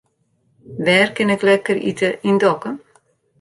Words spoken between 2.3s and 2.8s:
Dokkum?